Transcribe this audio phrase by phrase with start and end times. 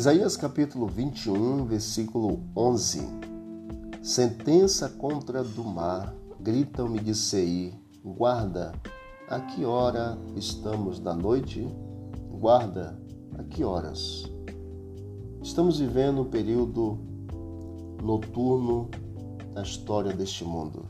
[0.00, 3.06] Isaías capítulo 21, versículo 11.
[4.02, 8.72] Sentença contra do mar, gritam-me de Seir, guarda,
[9.28, 11.68] a que hora estamos da noite?
[12.30, 12.98] Guarda,
[13.38, 14.24] a que horas?
[15.42, 16.98] Estamos vivendo um período
[18.02, 18.88] noturno
[19.52, 20.88] da história deste mundo.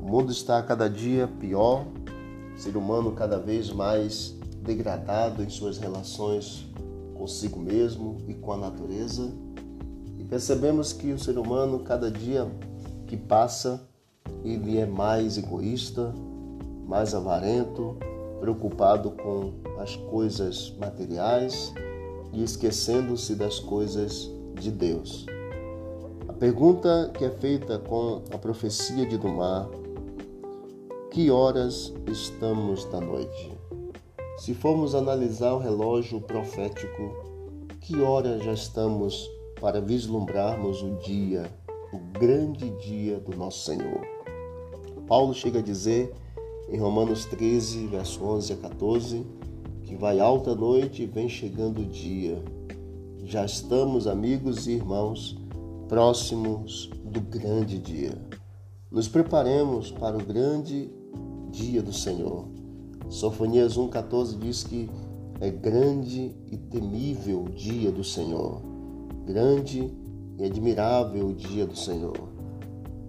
[0.00, 1.84] O mundo está cada dia pior,
[2.54, 4.32] o ser humano cada vez mais
[4.62, 6.70] degradado em suas relações
[7.22, 9.30] consigo mesmo e com a natureza.
[10.18, 12.50] E percebemos que o ser humano, cada dia
[13.06, 13.80] que passa,
[14.44, 16.12] ele é mais egoísta,
[16.84, 17.96] mais avarento,
[18.40, 21.72] preocupado com as coisas materiais
[22.32, 24.28] e esquecendo-se das coisas
[24.60, 25.24] de Deus.
[26.26, 29.68] A pergunta que é feita com a profecia de Dumar:
[31.08, 33.52] que horas estamos da noite?
[34.36, 37.14] Se formos analisar o relógio profético,
[37.80, 39.28] que hora já estamos
[39.60, 41.52] para vislumbrarmos o dia,
[41.92, 44.00] o grande dia do nosso Senhor?
[45.06, 46.12] Paulo chega a dizer
[46.68, 49.26] em Romanos 13, verso 11 a 14,
[49.84, 52.42] que vai alta noite e vem chegando o dia.
[53.24, 55.36] Já estamos, amigos e irmãos,
[55.88, 58.14] próximos do grande dia.
[58.90, 60.90] Nos preparemos para o grande
[61.50, 62.61] dia do Senhor.
[63.08, 64.88] Sofonias 1,14 diz que
[65.40, 68.62] é grande e temível o dia do Senhor,
[69.26, 69.92] grande
[70.38, 72.28] e admirável o dia do Senhor.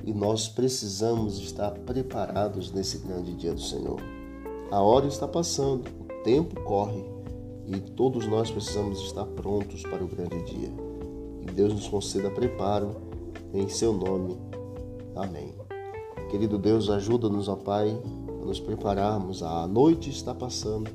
[0.03, 4.01] E nós precisamos estar preparados nesse grande dia do Senhor.
[4.71, 7.03] A hora está passando, o tempo corre
[7.67, 10.69] e todos nós precisamos estar prontos para o grande dia.
[11.41, 12.95] Que Deus nos conceda preparo
[13.53, 14.37] em seu nome.
[15.15, 15.53] Amém.
[16.29, 17.95] Querido Deus, ajuda-nos, ó Pai,
[18.43, 19.41] nos prepararmos.
[19.41, 20.89] A noite está passando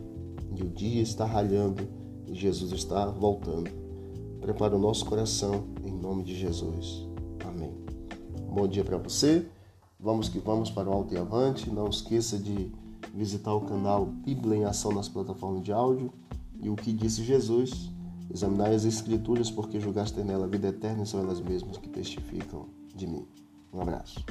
[0.55, 1.89] e o dia está ralhando
[2.27, 3.71] e Jesus está voltando.
[4.41, 7.07] Prepara o nosso coração em nome de Jesus.
[7.47, 7.75] Amém.
[8.51, 9.47] Bom dia para você.
[10.01, 11.71] Vamos que vamos para o alto e avante.
[11.71, 12.73] Não esqueça de
[13.13, 16.13] visitar o canal Bíblia em Ação nas plataformas de áudio
[16.61, 17.91] e o que disse Jesus.
[18.33, 22.67] Examinar as Escrituras, porque julgaste nela a vida eterna e são elas mesmas que testificam
[22.95, 23.27] de mim.
[23.73, 24.25] Um abraço.